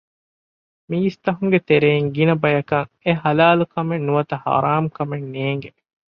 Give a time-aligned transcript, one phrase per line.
[0.89, 5.69] މީސްތަކުންގެ ތެރެއިން ގިނަ ބަޔަކަށް އެ ޙަލާލު ކަމެއް ނުވަތަ ޙަރާމް ކަމެއް ނޭނގެ